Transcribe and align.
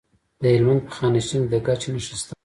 د 0.41 0.43
هلمند 0.53 0.81
په 0.87 0.91
خانشین 0.97 1.41
کې 1.45 1.49
د 1.51 1.55
ګچ 1.65 1.81
نښې 1.93 2.15
شته. 2.19 2.33